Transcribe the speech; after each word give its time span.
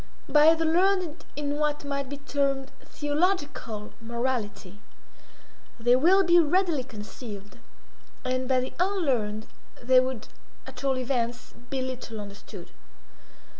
By 0.27 0.55
the 0.55 0.65
learned 0.65 1.25
in 1.35 1.57
what 1.59 1.85
might 1.85 2.09
be 2.09 2.17
termed 2.17 2.71
theological 2.83 3.93
morality 4.01 4.81
they 5.79 5.95
will 5.95 6.23
be 6.23 6.39
readily 6.39 6.83
conceived, 6.83 7.59
and 8.25 8.47
by 8.47 8.61
the 8.61 8.73
unlearned 8.79 9.45
they 9.79 9.99
would, 9.99 10.27
at 10.65 10.83
all 10.83 10.97
events, 10.97 11.53
be 11.69 11.83
little 11.83 12.19
understood. 12.19 12.71